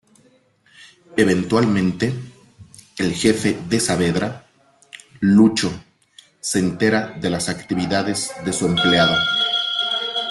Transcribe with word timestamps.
Eventualmente, 1.15 2.11
el 2.97 3.13
jefe 3.13 3.59
de 3.69 3.79
Saavedra, 3.79 4.47
Lucho, 5.19 5.71
se 6.39 6.57
entera 6.57 7.09
de 7.21 7.29
las 7.29 7.49
actividades 7.49 8.31
de 8.43 8.51
su 8.51 8.65
empleado. 8.65 9.15